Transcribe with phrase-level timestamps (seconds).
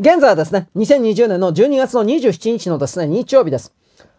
[0.00, 3.74] 現在はですね、2020年の12月の27日のですね、日曜日です。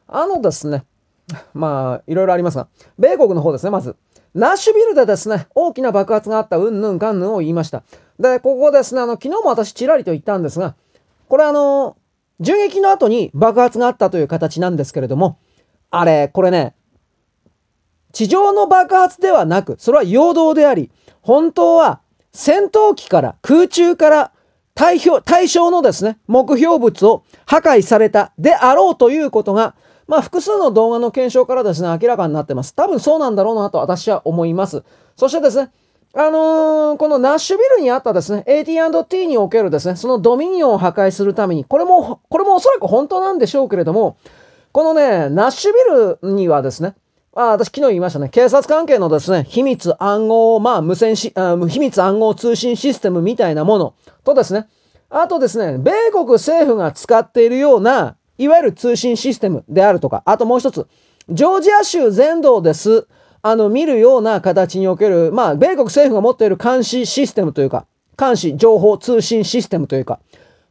[0.08, 0.84] あのですね、
[1.56, 2.68] まあ、いろいろありますが、
[2.98, 3.96] 米国の方ですね、まず。
[4.34, 7.84] ナッシュビルでですね、大きな爆発があったうんぬんかんぬんを言いました。
[8.20, 10.76] で、ここですね、あの、昨日も私ちらりと言ったんですが、
[11.30, 11.96] これあの、
[12.42, 15.38] 銃撃の後に爆発があったという形なんですけれども、
[15.92, 16.76] あれ、これね、
[18.12, 22.02] 地上の爆発ではなく、それは陽動であり、本当は
[22.34, 24.32] 戦闘機から空中から
[24.80, 29.76] 対対象のですね、目標物を破壊されたであろうということが、
[30.08, 32.74] まあ、複数の動画の検証からですね、明らかになってます。
[32.74, 34.86] 多分そうなんだろうなと私は思います。
[35.18, 35.72] そしてですね、
[36.14, 44.16] あのー、このナッシュビルにあったですね、AT&T におけるですね、そのドミニオンを破壊するために、これも、これもおそらく本当なんでしょうけれども、
[44.72, 45.74] このね、ナッシュ
[46.22, 46.96] ビルにはですね、
[47.36, 53.94] あ私昨日言いましたね、警察関係のですね、秘密暗号、まあ無線し、あ秘密暗号通信システムみたいなもの。
[54.24, 54.68] とですね、
[55.10, 60.88] あとですね、米国政府が使っているような、いわゆる通信システムであるとか、あともう一つ、
[61.30, 63.08] ジョージア州全土です。
[63.42, 67.86] あの、見るような形における、まあ、米国政府が持っている監視システムというか、
[68.18, 70.20] 監視情報通信システムというか、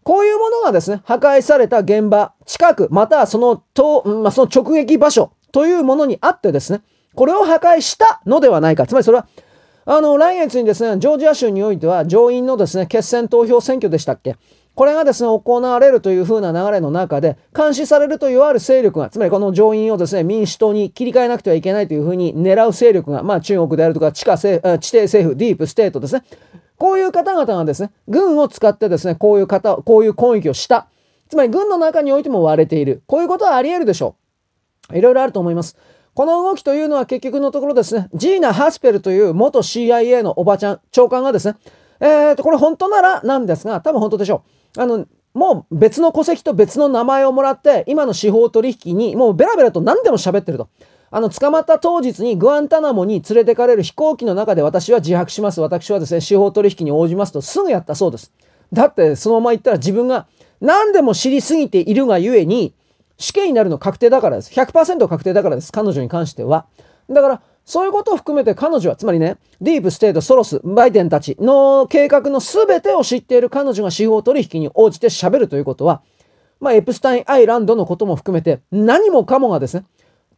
[0.03, 6.83] こういうものがですね、破壊された現場、近く、またはその、と、まあ、その直撃場所というものにあってですね、
[7.15, 8.87] これを破壊したのではないか。
[8.87, 9.27] つまりそれは、
[9.87, 14.37] あの、来月にですね、ジョージア州においては上院のですね、決選投票選挙でしたっけ？
[14.75, 26.23] これがですね、行われるという風な流れの中で、監視されるというある勢力が、つまりこの上院をですね、民主党に切り替えなくてはいけないという風に狙う勢力が、まあ中国であるとか地下政、地底政府、ディープステートですね。
[26.77, 30.87] こういう方々がですね、軍を使ってですね、こういう方、こういう攻撃をした。
[31.29, 33.03] つまり軍の中においても割れている。
[33.09, 34.28] こういうことはあり得るでしょう。
[34.95, 35.77] いろいろあると思います。
[36.15, 41.57] この動きというのは結局のところですね、ジーナ・ハスペルという元 CIA のおばちゃん、長官がですね、
[42.01, 44.43] えーと、これ本当ならなんですが、多分本当でしょ
[44.77, 44.81] う。
[44.81, 50.69] あの、もう別の戸籍と別の名前をもらって、今の司法取引にもうベラベラと何でも喋ってると。
[51.11, 55.61] あの、捕まった当日にグアンタナモに連れてかれる飛行機の中で私は自白します。
[55.61, 58.33] 私はですね、司法取引に応じますとすぐやったそうです。
[58.73, 60.27] だってそのまま言ったら自分が
[60.61, 62.75] 何でも知りすぎているがゆえに
[63.19, 64.53] 死刑になるの確定だからです。
[64.53, 65.73] 100%確定だからです。
[65.73, 66.67] 彼女に関しては。
[67.11, 76.03] だから、そういうことを含めて彼女は、つまりね、ディープステート、ソロス、バイデンたちの計画の全てを知っている彼女が司法取引に応じて喋るということは、
[76.61, 79.85] まあ、エプスタインアイランドのことも含めて、何もかもがですね、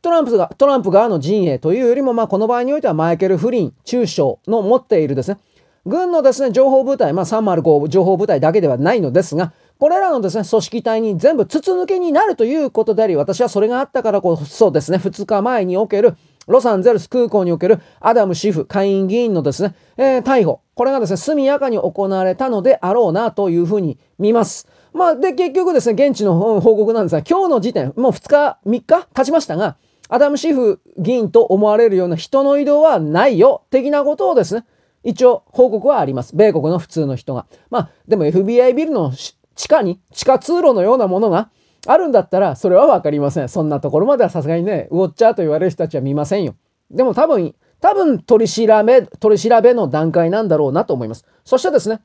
[0.02, 5.38] トランプが、トランプ側の陣営というよりも、まあ、この場合においてはマイケル・フリン、中将の持っているですね、
[5.86, 20.60] 軍のですね、情報部隊、まあ、305情報部隊だけではないのですが、これらのですね、組織体に全部筒抜けになるということであり、私はそれがあったからこそですね、2日前におけるロサンゼルス空港におけるアダム・シフ下院議員のですね、えー、逮捕。
[20.74, 24.68] これがですね、速やかに行われたのであろうなというふうに見ます。
[24.92, 29.76] まあ、で、結局ですね、現地の報告なんですが、今日の時点、もう2日、3日経ちましたが、
[30.10, 34.66] アダム・シフ議員と思われるような人の移動はないよ、的なことをですね、
[35.04, 36.36] 一応報告はあります。
[36.36, 37.46] 米国の普通の人が。
[37.70, 39.12] まあ、でも FBI ビルの
[39.60, 41.50] 地下に、地下通路のようなものが、
[41.86, 43.48] あるんだったら、それはわかりません。
[43.50, 46.54] そんなところまではさすがにね、ウォッチャーと言われる人たちは見ませんよ。
[46.90, 51.26] でも多分、多分取り調べ、取り調べの段階なんだろうなと思います。
[51.44, 52.00] そしてですね、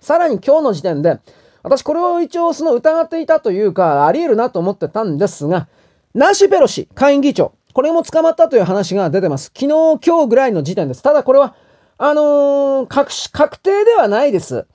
[0.00, 1.18] さらに今日の時点で、
[1.62, 5.68] 私これを一応その疑っていたというか、あり得るなと思ってたんですが、
[6.14, 9.52] ナンシー・ペロシ、下院議長、これも捕まったという話が出てます。
[9.54, 11.02] 昨日、今日ぐらいの時点です。
[11.02, 11.54] ただこれは、
[11.98, 14.66] あのー、確、確定ではないです。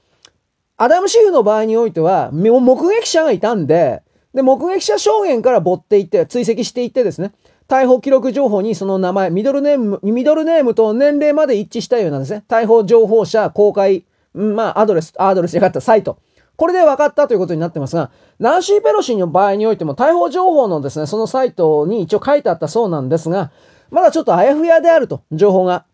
[0.77, 4.03] アダムシフの場合においては、目撃者がいたんで、
[4.33, 7.31] で、目撃者証言から追っていって、追跡していってですね、
[7.69, 12.43] 逮捕記録情報にその名前、ミドルネーム、ミドルネームと年齢まで一致したようなんですね。
[12.49, 16.17] 逮捕情報者、公開、まあ、アドレス、アドレスじゃなかったサイト。
[16.57, 23.51] これで分かったということになってますが、ナンシー・ペロシーの場合においても逮捕情報のですね、そのサイトに一応書いてあったそうなんですが、
[23.91, 25.85] まだちょっとあやふやであると、情報が。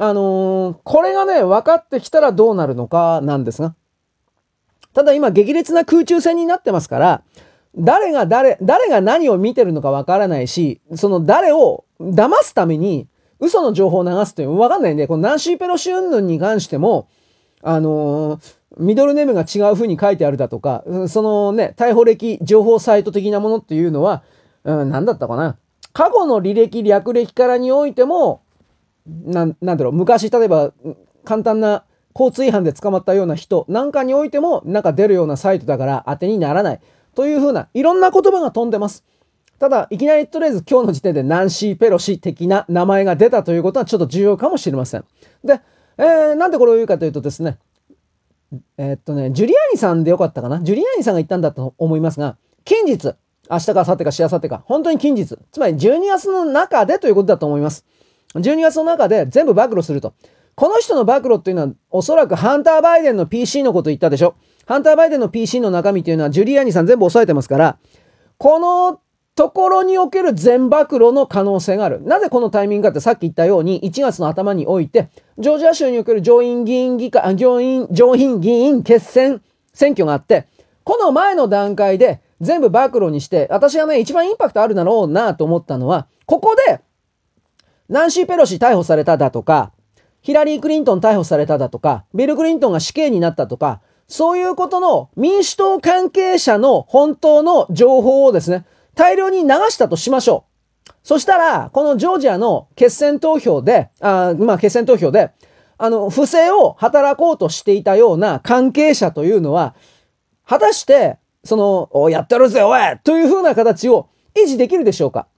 [0.00, 3.74] あのー、これがね、分かってきたらどうなるのかなんですが。
[4.98, 7.22] ただ今、激烈な空中戦になってますから、
[7.76, 13.06] 誰が誰、誰が何を見てるのかわからないし、その誰を騙すために
[13.38, 17.06] 嘘の情報を流すっていうのわかんないんで、このナンシー・ペロシュ云々に関しても、
[17.62, 24.24] あのー、ミドルネームが違う風に書いてあるだとか、そのね、逮捕歴情報サイト的なものっていうのは、
[24.64, 25.58] うん、何だったかな。
[25.92, 28.42] 過去の履歴、略歴からにおいても、
[29.06, 30.72] ななんだろう、昔、例えば、
[31.24, 31.84] 簡単な
[32.18, 36.80] 交通違反で捕まったような人なんかにおいても、なんか出るようなサイトだから当てにならない。
[37.14, 39.04] というふうな、いろんな言葉が飛んでます。
[39.60, 45.04] ただ、いきなりとりあえず今日の時点でナンシー・ペロシ的な名前が出たということはちょっと重要かもしれません。
[45.44, 45.60] で、
[45.96, 47.58] えー、なんでこれを言うかというとですね、
[48.76, 50.60] えー、っとね、ジュリアーニさんでよかったかな？
[50.60, 53.14] ジュリアーニさんが言ったんだと思いますが、近日、
[53.50, 57.84] 明日か明後日かしあさってか、本当に近日、つまり12月の中でということだと思います。
[58.34, 60.14] 12月の中で全部暴露すると。
[60.58, 64.34] この人の暴露っていうのは、おそらくハンター・バイデンの PC のこと言ったでしょ
[64.66, 67.78] ハンター・バイデンの PC の中身っていうのは、ジュリアニさん全部押さえてますから、
[68.38, 68.98] この
[69.36, 72.02] ところにおける全暴露の可能性がある。
[72.02, 79.40] なぜこのタイミングかってさっき言ったように、1月の頭において、ジョージア州における上院議員議会、上院、上院議員決選
[79.72, 80.48] 選挙があって、
[80.82, 86.80] この前の段階で全部暴露にして、私がね、一番インパクトあるだろうなと思ったのは、ここで、
[87.88, 89.70] ナンシー・ペロシ逮捕されただとか、
[90.20, 100.44] ヒラリー・クリントン逮捕されただとか、ビル・クリントンが死刑になったとか、そういうことの民主党関係者の本当の情報をですね、大量に流したとしましょ
[100.88, 100.92] う。
[101.02, 105.30] そしたら、このジョージアの決選投票で、あまあ決選投票で、
[105.76, 109.74] あの、不正を働こうとしていたような関係者というのは、
[110.46, 115.28] 果たして、その、おやってるぜ、おいという風な形を維持できるでしょうか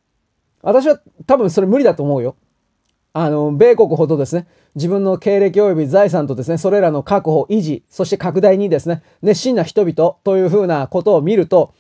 [0.63, 2.37] 私は多分それ無理だと思うよ。
[3.13, 4.47] あの、米国ほどですね、
[4.77, 11.75] 自分の経歴及び財産とですね、それらの確保、維持、そして拡大にですね、熱心な人々という風なことを見ると、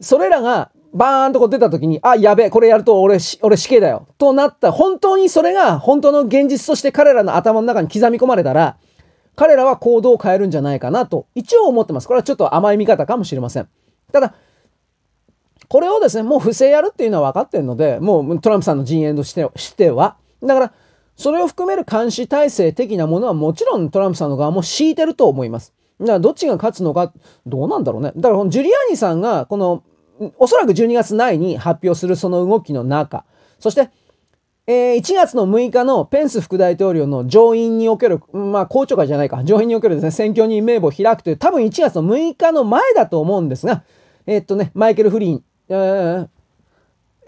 [0.00, 4.06] それらがバーンとこう出た時に、あ、やべえ、これやると俺、俺死刑だよ。
[4.18, 8.76] となった、本当にそれが本当の現実として彼らの頭の中に刻み込まれたら、
[9.36, 12.06] 彼らは行動を変えるんじゃないかなと、一応思ってます。
[12.06, 13.68] これはちょっと甘い見方かもしれません。
[14.12, 14.34] ただ、
[15.68, 20.16] これをですね、もう不正やるっていうのは分かってるので、もうトランプさんの陣営としては。
[20.42, 20.72] だから、
[21.16, 25.74] それを含める監視体制的なものはもちろんトランプさんの側も敷いてると思います。
[26.00, 27.12] だからどっちが勝つのか、
[27.46, 28.12] どうなんだろうね。
[28.16, 29.82] だからこのジュリアーニさんが、この
[30.38, 33.24] おそらく12月内に発表するその動きの中、
[33.58, 33.90] そして、
[34.66, 43.82] えー、1月の6日のペンス副大統領の上院における、まあ、公聴会じゃないか、上院におけるですね、選挙人名簿を開くという、多分1月の6日の前だと思うんですが、
[44.26, 46.28] えー、っとね、マイケル・フリーン、えー、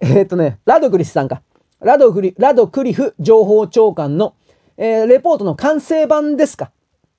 [0.02, 1.42] え、っとね、ラドグリスさんか。
[1.82, 4.34] ラドグリ、ラドクリフ情報長官の、
[4.76, 6.70] えー、レポートの完成版ですか？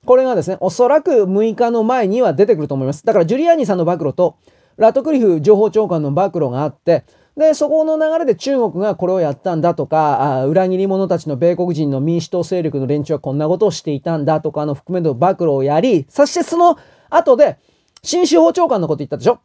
[0.06, 3.04] これがですね、おそらく6日の前には出てくると思います。
[3.04, 4.36] だから、ジュリアーニさんの暴露と、
[4.76, 7.04] ラトクリフ情報長官の暴露があって、
[7.36, 16.78] で、そこの流れで中国がこれをやったんだとか、あ裏切り者たちの米国人の民主党勢力の連中はこんなことをしていたんだとかの含めの暴露をやり、そしてその
[17.10, 17.58] 後で、
[18.02, 19.40] 新司法長官のこと言ったでしょ？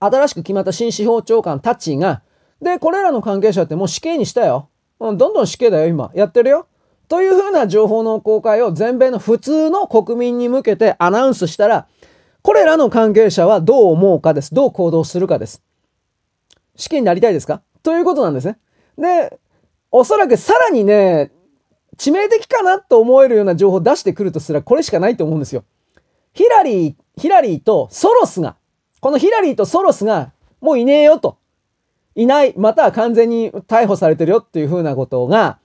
[0.00, 2.22] 新しく決まった新司法長官たちが、
[2.60, 4.68] で、これらの関係者ってもう死刑にしたよ。
[4.98, 6.10] うん、どんどん死刑だよ、今。
[6.14, 6.66] やってるよ。
[7.08, 11.86] というふうな情報の公開を全米の普通の国民に向けてアナウンスしたら、
[12.42, 14.54] これらの関係者はどう思うかです。
[14.54, 15.62] どう行動するかです。
[16.76, 17.62] 死刑になりたいですか？
[17.82, 18.58] ということなんですね。
[18.98, 19.38] で、
[19.90, 21.32] おそらくさらにね、
[21.96, 25.64] 致命的かなと思えるような情報を出してくるとすらこれしかないと思うんですよ。
[26.34, 28.56] ヒラリー、ヒラリーとソロスが、
[29.00, 31.38] このヒラリーとソロスがもういねえよと。
[32.16, 35.58] いない、または完全に逮捕されてるよっていうふうなことが、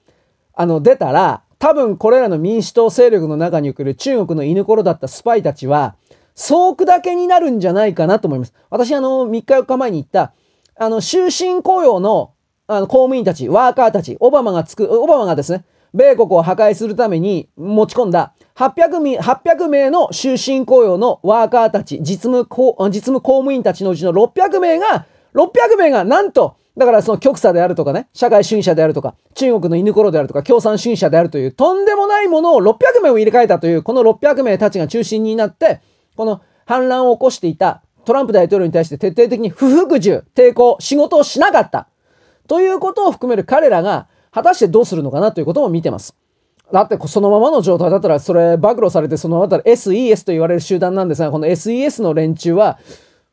[0.53, 5.95] あの、出たら、多分これらの民主党勢力の中に来る中国の犬頃だったスパイたちは、
[6.35, 8.53] 総砕けになるんじゃないかなと思います。
[8.69, 10.33] 私、あの、3日4日前に言った、
[10.77, 12.33] あの、終身雇用の、
[12.67, 22.47] あの、公務員たち、ワーカーたち、オバマがつく、オバマがですね、米国を破壊するために持ち込んだ800名 ,800 名の終身雇用のワーカーたち、実務
[22.89, 35.81] 実務公務員たちのうちの600名が、600名がなんと、だからその極左であるとかね、社会主義者であるとか、中国の犬頃であるとか、共産主義者であるという、とんでもないものを600名を入れ替えたという、この600名たちが中心になって、
[36.15, 41.87] この反乱を起こしていたトランプ大統領に対して徹底的に不服従、抵抗、仕事をしなかった。
[42.47, 46.15] ということを含める彼らが果たしてどうするのかなということも見てます。
[46.71, 52.79] だってそのままの状態だったらそれ暴露されてそのままだったら SES と言われる集団なんですが、この SES の連中は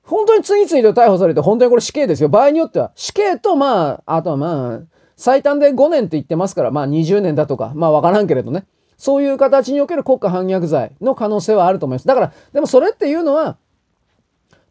[0.08, 2.28] 本当に次々と逮捕されて本当にこれ死刑ですよ。
[2.28, 4.80] 場合によっては死刑とまあ、あとはまあ、
[5.16, 8.66] 最短で5年って言ってますから、まあ20年だとか、まあわからんけれどね。
[8.96, 12.06] そういう形における国家反逆罪の可能性はあると思います。
[12.06, 13.56] だから、でもそれっていうのは、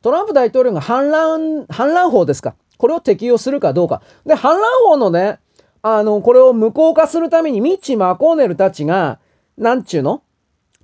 [0.01, 2.55] トランプ大統領が反乱、反乱法ですか。
[2.77, 4.01] これを適用するかどうか。
[4.25, 5.39] で、反乱法のね、
[5.81, 9.19] あの、これを無効化するためにミッチ・マコーネルたちが、
[9.57, 10.21] なんちゅうの？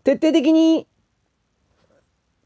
[0.04, 0.88] 徹底的に、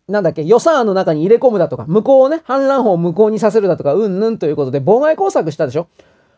[0.07, 5.87] なんだっけ、予算案の中に入れ込むだとか、無効をね、反乱法を無効にさせるだとか、うんぬんということで妨害工作したでしょ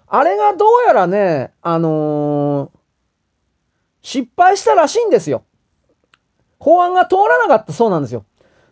[0.08, 2.80] あれがどうやらね、あのー、
[4.02, 5.44] 失敗したらしいんですよ。
[6.58, 8.26] 法案が通らなかったそうなんですよ。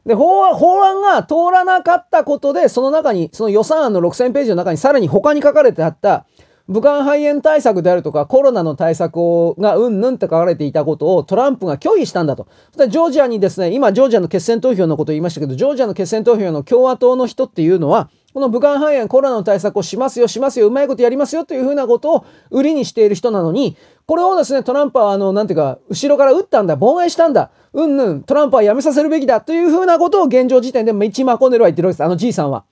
[0.07, 6.25] で、法案、法案が通らなかったことで、その中に、その予算案の6000ページの中にさらに他に書かれてあった、
[6.67, 12.47] 武漢肺炎対策であるとか、コロナの対策をがうんぬんって書かれていたことをトランプが拒否したんだと。
[12.75, 32.03] ジョージアにですね、今ジョージアの決選投票のことを言いましたけど、ジョージアの決選投票の共和党の人っていうのは、この武漢肺炎、コロナの対策をしますよ、しますよ、うまいことやりますよというふうなことを売りにしている人なのに、これをですね、トランプはあの、なんていうか、後ろから撃ったんだ、妨害したんだ、うんぬん、トランプはやめさせるべきだというふうなことを現状時点でメイチ・マコネルは言ってるわけです。
[32.03, 32.65] あのじいさんは。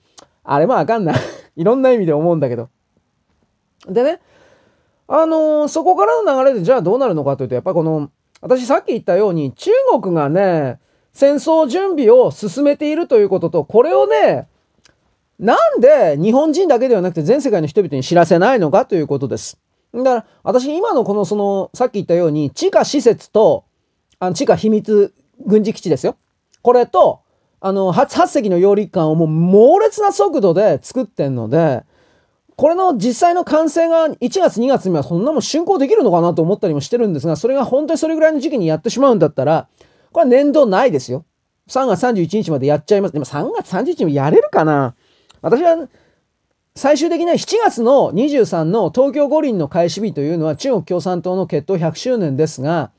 [0.44, 1.16] あれもあかんない。
[1.56, 2.68] いろんな意味で思うんだけど。
[3.88, 4.20] でね、
[5.08, 10.78] あのー、そこからの流れでじゃあどうなるのかというと、やっぱりこの、私さっき言ったように、中国がね、
[11.12, 14.48] 戦争準備を進めているということと、これをね、
[15.38, 19.58] なんで日本人だけではなくて全世界の人々に知らせないのかということです。
[19.94, 23.64] だから、私今のこのその、さっき言ったように、地下施設と、
[24.18, 25.14] あの、地下秘密
[25.44, 26.16] 軍事基地ですよ。
[26.62, 27.20] これと、
[27.60, 31.84] あの、8隻の揚陸艦をもう猛烈な速度で作ってんので、
[32.56, 39.68] これの実際の完成が1月2月にはそんなもん竣工できるのかなと思ったりもしてるんですが、それが本当にそれぐらいの時期にやってしまうんだったら、
[40.12, 41.26] これは年度ないですよ。
[41.68, 43.12] 3月31日までやっちゃいます。
[43.12, 44.94] でも3月31日もやれるかな？
[45.42, 45.88] 私は
[46.74, 52.90] 最終的には7月の23の東京五輪の開始日というのは中国共産党の決闘100周年ですが、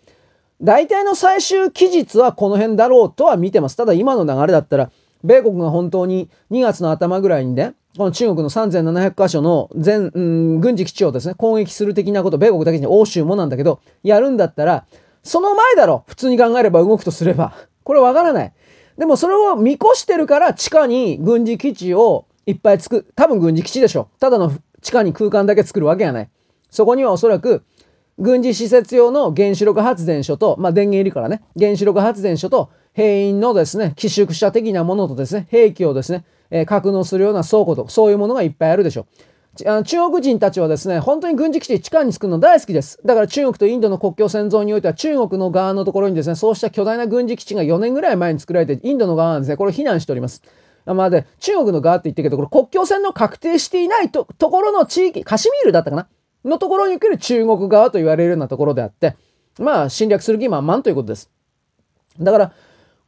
[0.62, 3.78] 大体の最終期日はこの辺だろうとは見てます。
[3.78, 4.92] ただ今の流れだったら、
[5.24, 14.86] 米国が本当に2月の頭ぐらいにね、この中国の3700箇所の全、うん、軍事基地をですね、攻撃する的なこと、米国だけに欧州もなんだけど、やるんだったら、
[15.24, 17.54] その前だろ普通に考えれば動くとすれば。
[17.84, 18.54] これわからない。
[18.98, 23.13] でもそれを見越してるから地下に軍事基地をいっぱい作る。
[23.16, 24.10] 多分軍事基地でしょ。
[24.20, 24.51] ただの
[24.82, 26.30] 地下に空間だけ作るわけがない。
[26.70, 27.63] そこにはおそらく
[28.20, 39.06] 軍事施設用の原子力発電所と、まあ電源いるからね、原子力発電所と兵員のですね、寄宿舎的なものとですね、兵器をですね、えー、格納するような倉庫と、そういうものがいっぱいあるでしょう。
[39.66, 43.00] あの中国人たちはですね、本当に軍事基地地下に作るの大好きです。
[43.04, 50.44] だから中国とインドの国境線沿いにおいては中国の側のところにですね、そうした巨大な軍事基地が4年ぐらい前に作られて、インドの側はですね、これを非難しております。
[50.86, 56.08] まあで、中国の側って言ってるけど、これ国境線の確定していないとところの地域、カシミールだったかな？
[56.46, 59.16] のところにおける中国側と言われるようなところであって、
[59.60, 61.32] まあ侵略する気満々ということです。
[62.20, 62.54] だから、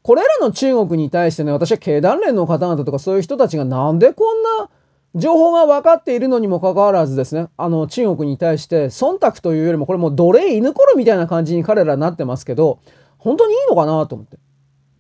[0.10, 4.72] これらの中国に対してね、私は経団連の方々とかそういう人たちがなんでこんな
[5.14, 12.80] 情報が分かっているのにもかかわらずですね、あの中国に対して忖度というよりもこれもう奴隷犬ころみたいな感じに彼らなってますけど、
[13.20, 14.40] 本当にいいのかなと思って。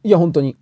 [0.04, 0.58] いや、本当に。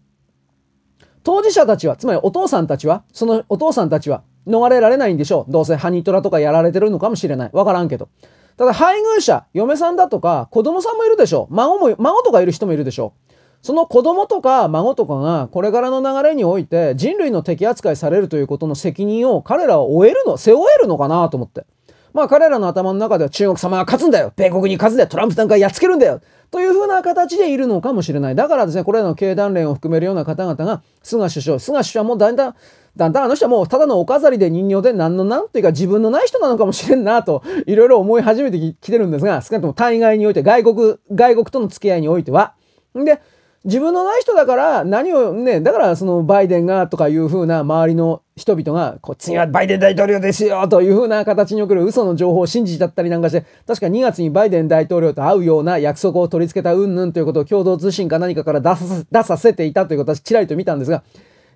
[1.23, 5.51] 当事者たちは、つまりお父さんたちは、そのお父さんたちは逃れられないんでしょう。
[5.51, 7.49] どうせハニトラとかやられてるのかもしれない。
[7.51, 8.07] わからんけど。
[8.55, 11.53] ただ配偶者、嫁さんだとか子供さんもいるでしょう。
[11.53, 13.36] 孫も、孫とかいる人もいるでしょう。
[13.61, 21.65] その子供とか孫とかがこれからの流れにおいて人類の敵扱いされるということの責任を彼らは負えるの、背負えるのかなと思って。
[22.13, 28.35] まあ彼らの頭の中では中国様が勝つんだよ米国に勝つんだよトランプなんかやっつけるんだよというふうな形でいるのかもしれない。
[28.35, 32.55] だからですね、これらの経団連を含めるような方々が菅首相、菅首相もだんだん
[32.95, 42.55] だんだんあの人はもうただのお飾りで人形で何の何ていうか自分のない人なのかもしれんなといろいろ思い始めてきてるんですが少なくとも対外において外国外国との付き合いにおいては。
[42.95, 43.21] で
[43.67, 61.03] 自分のない人だから何をね、だからそのバイデンがとかいうふうな周りの人々が、こっちはバイデン大統領ですよというふうな形に送る嘘の情報を信じちゃったりなんかして、確か2月にバイデン大統領と会うような約束を取り付けた云々ということを共同通信か何かから出さ出させていたということを私ちらりと見たんですが、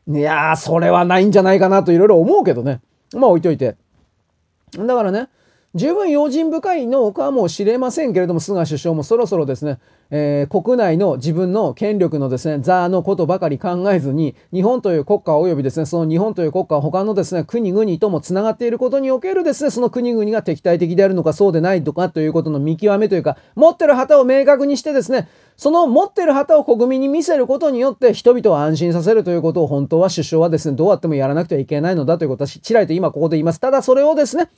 [0.09, 2.81] いやー、それはないんじゃないかなといろいろ思うけどね。
[3.13, 3.77] まあ置いといて。
[4.77, 5.29] だからね、
[5.73, 33.61] 十分用心深いのかもしれませんけれども、菅首相もそろそろですね、えー、国内の自分の権力のですね、座のことばかり考えずに、日本という国家及びですね、その日本という国家は他のですね、国々ともつながっていることにおけるですね、その国々が敵対的であるのかそうでないとかということの見極めというか、持ってる旗を明確にしてですね、その持ってる旗を国民に見せることによって人々を安心させるということを本当は首相はですね、どうやってもやらなくてはいけないのだということはちらりと今ここで言います。
[33.61, 34.49] ただそれをですね、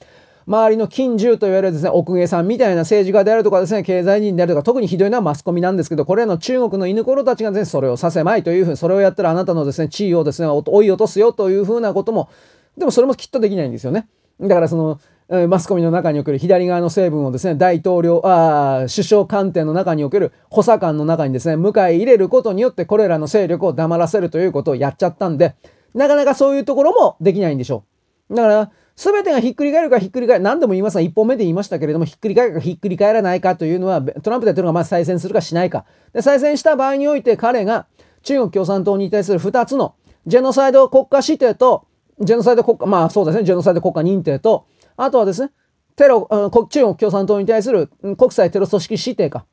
[0.47, 12.29] 周りの近従と言われるですね、奥下さんみたいな政治家であるとかですね、経済人であるとか、特にひどいのはマスコミなんですけど、これらの中国の犬ころたちがですね、それをさせまいというふうに、それをやったらあなたのですね、地位をですね、追い落とすよというふうなことも、
[12.77, 14.07] でもそれもきっとできないんですよね。
[14.41, 14.99] だからその、
[15.47, 25.55] マスコミの中における左側の成分をですね、大統領、あ首相官邸の中における補佐官の中にですね、迎え入れることによってこれらの勢力を黙らせるということをやっちゃったんで、
[25.93, 27.83] なかなかそういうところもできないんでしょ
[28.29, 28.35] う。
[28.35, 35.85] だから、すべてがひっくり返るかひっくり返る、何度も言いますが、一本目で言いましたけれども、ひっくり返るかひっくり返らないかというのは、トランプ大統領がまず再選するかしないか。
[36.13, 37.87] で、再選した場合において、彼が
[38.21, 39.95] 中国共産党に対する2つの、
[40.27, 41.87] ジェノサイド国家指定と、
[42.19, 45.51] ジェノサイド国家、まあそうですね、ジェノサイド国家認定と、あとはですね、
[45.95, 46.27] テロ、
[46.69, 49.45] 中国共産党に対する国際テロ組織指定か。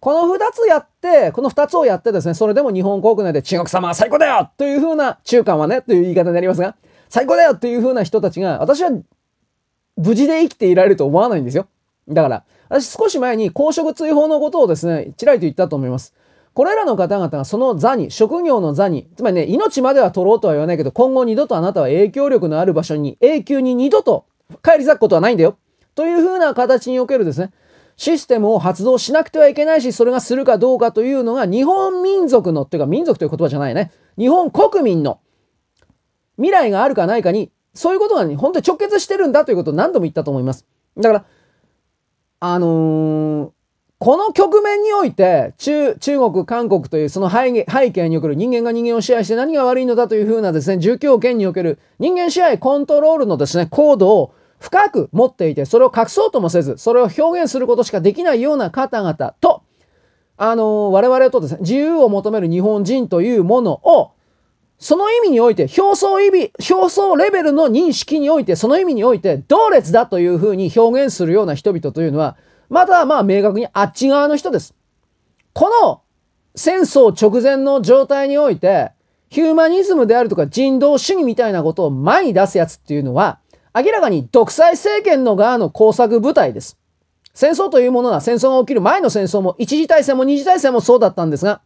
[0.00, 6.76] この二つやって、この二つをやってですね、それでも日本国内で中国様は最高だよというふうな、中間はね、という言い方になりますが、
[7.12, 8.90] 最高だよというふうな人たちが、私は
[9.98, 11.66] 無事で生きていられると思わないんですよ。
[12.08, 16.14] だから、私少し前に公職追放のことをですね、ちらりと言ったと思います。
[16.54, 24.24] これらの方々がその座に、職業の座に、つまりね、命までは取ろうとは言わないけど、今後二度とあなたは影響力のある場所に永久に二度と
[24.64, 25.58] 帰り咲くことはないんだよ。
[25.94, 27.52] というふうな形におけるですね、
[27.98, 33.92] システムを発動しなくてはいけないし、それがするかどうかというのが日本民族の、っていうか民族という言葉じゃないね。
[34.16, 35.20] 日本国民の
[36.36, 40.66] 未来があるかないかに、そういうことが、ね、本当に直結してるんだということを何度も言ったと思います。
[40.96, 41.24] だから、
[42.40, 43.50] あのー、
[43.98, 47.52] この局面において、中、中国、韓国というその背
[47.92, 59.62] 景における人間が人間を支配して何が悪いのだというふうなですね、住居圏における人間支配コントロールのですね、コードを深く持っていて、それを隠そうともせず、それを表現することしかできないような方々と、
[60.36, 64.10] あのー、我々とですね、自由を求める日本人というものを、
[64.78, 72.36] その意味において、表層意味、表層レベルの認識において、その意味において、同列だというふうに表現するような人々というのは、
[72.68, 74.74] まだまあ明確にあっち側の人です。
[75.52, 76.00] この
[76.56, 78.90] 戦争直前の状態において、
[79.28, 83.38] ヒューマニズムであるとか人道主義みたいなことを前に出すやつっていうのは、
[83.74, 86.78] 明らかに独裁政権の側の工作部隊です。
[87.34, 91.62] 戦争というものは戦争が起きる前の戦争も一次大戦も二次大戦もそうだったんですが、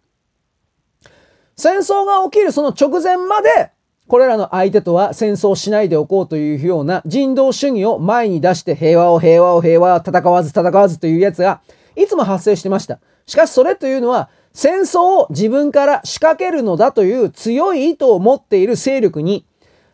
[1.59, 3.71] 戦争が起きるその直前まで、
[4.09, 11.63] これらの相手とは戦争しないでおこうというような人道主義を前に出して平和を平和を平和を戦わず戦わずというやつが
[11.97, 13.01] いつも発生してました。
[13.27, 19.45] しかしそれというのは戦争を自分から仕掛けるのだという強い意図を持っている勢力に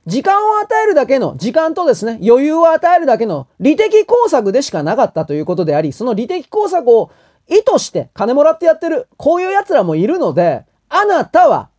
[0.05, 7.13] 時間を与えるだけの、時間とですね、余裕を与えるだけの利的工作でしかなかったということであり、その利的工作を
[7.49, 11.71] 意図して金もらってやってる、こういう奴らもいるので、あなたは、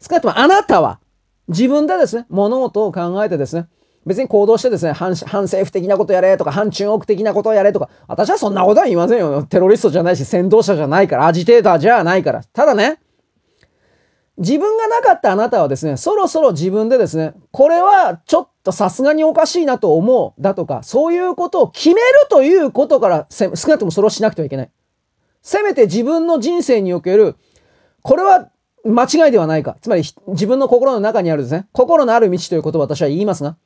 [0.00, 1.00] 少なくともあなたは、
[1.48, 3.68] 自分でですね、物事を考えてですね、
[4.06, 9.42] 別に行動してですね、反政府的なことやれとか、反中国的なことをやれとか、私はそんなことは言いませんよ。
[9.44, 12.42] テロリストじゃないし、先導者じゃないから、アジテーターじゃないから。
[12.52, 13.00] ただね、
[14.36, 24.70] 自分がなかったあなたはですね、そろそろ自分でですね、これはちょっとさすがにおかしいなと思うだとか、そういうことを決めるということから少なくともそれをしなくてはいけない。
[25.40, 27.36] せめて自分の人生における、
[28.04, 28.50] これは
[28.84, 29.78] 間違いではないか。
[29.80, 33.56] つまり自分の心の中にあるですね、心のある道ということを私は言いますが、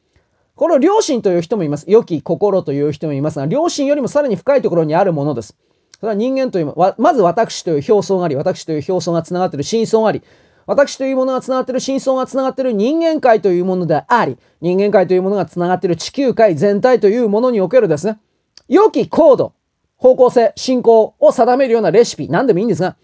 [0.55, 1.85] これを良心という人もいます。
[1.89, 5.57] 良き心という人もいますが、良心よりもさらに深いところにあるものです。
[5.99, 10.23] それは人間という、まず私という表層があり、私という表層が繋がっている真相があり、
[10.67, 18.21] 私というものが繋がっている真相が繋がっている人間界というものであり、人間界というものが繋がっている地球界全体というものにおけるですね、
[18.69, 19.53] 良きコード、
[19.97, 22.97] 方向性、進行を定めるようなレシピ、何でもいいんですが、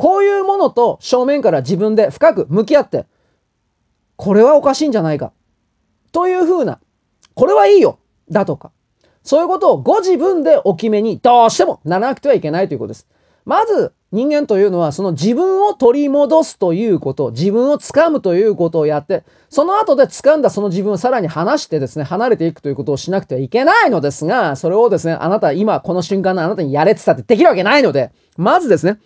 [0.00, 3.04] こういうものと正面から自分で深く向き合って、
[4.16, 5.30] これはおかしいんじゃないか。
[6.10, 6.80] というふうな、
[7.34, 7.98] これはいいよ。
[8.30, 8.72] だとか。
[9.22, 13.06] そういうことをご自分でお決めにどうしてもならなくてはいけないということです。
[13.44, 28.98] まず、人間というのはその自分を取り戻すということ、自分を掴むということをやって、その後で掴んだその自分をさらに離してですね、離れていくということをしなくてはいけないのですが、それをですね、あなた今この瞬間のあなたにやれてたってできるわけないので、まずですね、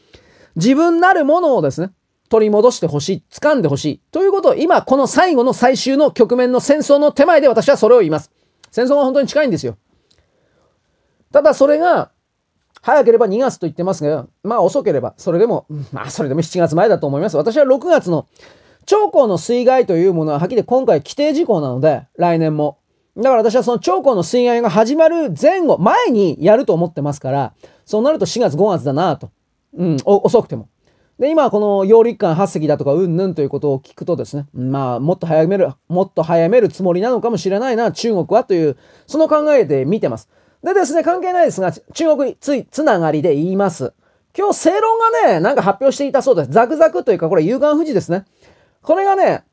[0.57, 1.91] 自分なるものをですね、
[2.29, 4.01] 取り戻してほしい、掴んでほしい。
[4.11, 8.31] ということを今この最後の最終の局面の戦争の手前で私はそれを言います。
[8.71, 9.77] 戦争が本当に近いんですよ。
[11.33, 12.11] ただそれが
[12.85, 17.37] 早ければ2月と言ってますが、まあ遅ければ、それでも、まあそれでも7月前だと思います。
[17.37, 18.27] 私は6月の
[18.85, 22.79] 長江の水害というものははっきり今回規定事項なので、来年も。
[23.17, 27.55] だから私はその長江の水害が始まる前後、前にやると思ってますから、
[27.87, 29.31] そうなると4月5月だなと。
[29.77, 30.69] うん、遅くても。
[31.19, 40.29] で、今この揚陸艦8隻だとかうんぬんということを聞くとですね、まあもっと早める、もっと早めるつもりなのかもしれないな、中国はという、その考えで見てます。
[40.65, 43.93] でですね、関係ないですが、中国につい、つながりで言います。
[44.37, 46.51] 今日、正論がね、なんか発表していたそうです。
[46.51, 48.25] ザクザクというか、これ、夕刊富士ですね。
[48.83, 49.45] これがね、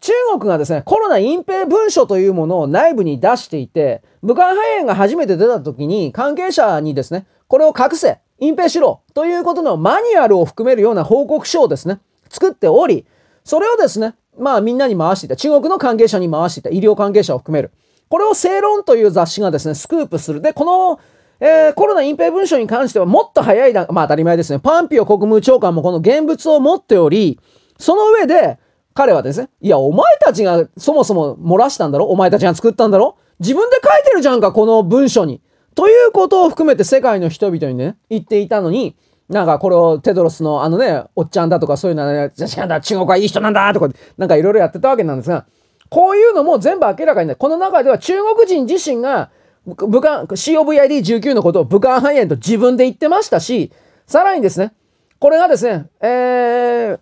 [0.00, 13.06] 中国がですね、コロナ隠蔽文書というものを内部に出していて、武漢肺炎が初めて出た時に関係者にですね、これを隠せ、隠蔽しろということのマニュアルを含めるような報告書をですね、作っており、
[13.44, 15.36] それをですね、まあみんなに回していた。
[15.36, 16.70] 中国の関係者に回していた。
[16.70, 17.70] 医療関係者を含める。
[18.08, 20.40] これを正論という雑誌がですね、スクープする。
[20.40, 21.00] で、この、
[21.40, 24.58] えー、コロナ隠蔽文書に関してはもっと早いだ、まあ当たり前ですね。
[24.58, 27.40] パンピオ国務長官もこの現物を持っており、
[27.78, 28.58] その上で、
[28.94, 32.06] 彼はですね、いや、お前たちがそもそも漏らしたんだろ？
[32.06, 33.18] お前たちが作ったんだろ？
[33.40, 35.42] 自分で書いてるじゃんか、この文書に。
[35.76, 38.96] ということを含めて世界の人々にね、言っていたのに、
[39.28, 45.44] なんかこれをテドロスのあのね、おっちゃんだとかそういうのはね、違うんだ、中国はいい人なんだとか、なんかいろいろやってたわけなんですが、
[45.90, 47.36] こういうのも全部明らかになる。
[47.36, 49.30] この中では中国人自身が、
[49.66, 53.70] 武漢、COVID-19 のことを武漢肺炎と自分で言ってましたし、
[54.06, 54.72] さらにですね、
[55.18, 56.98] これがですね、えー、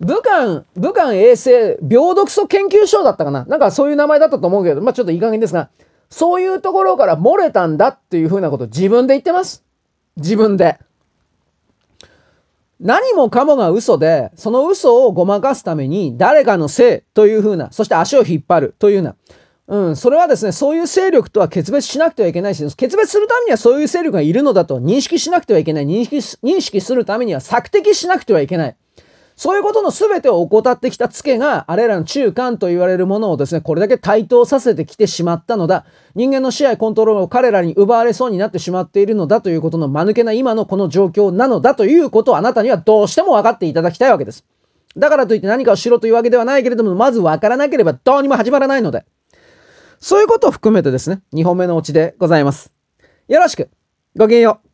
[0.00, 5.70] 武漢、武漢衛生病毒素研究所だったかななんかそういう名前だったと思うけど、まあちょっといい加減ですが、
[6.10, 9.64] そういうところから漏れたんだっていうふうなこと自分で言ってます。
[10.16, 10.78] 自分で。
[12.80, 19.16] 何もかもが嘘で、その嘘をごまかすために誰かのせいというふうな、そして足を引っ張るというような、
[19.70, 25.86] うん、それはですね、そういう勢力とは決別しなくてはいけないし、決別するためにはそういう勢力がいるのだと認識しなくてはいけない。
[25.86, 28.76] 認識、認識するためには索敵しなくてはいけない。
[29.40, 35.86] そういうことの全てを怠ってきたツケが、あれらの中間と言われるものをですね、これだけ対等させてきてしまったのだ。
[36.14, 44.44] 人間の支配コントロールを彼らに奪われそうになってしまっているのだということの間抜けな今のこの状況なのだということをあなたにはどうしても分かっていただきたいわけです。
[44.94, 49.06] だからといって何かをしろというわけではないけれども、まず分からなければどうにも始まらないので。
[50.00, 52.70] そういうことを含めてですね、2本目のオチでございます。
[53.26, 53.70] よろしく。
[54.18, 54.69] ごきげんよう。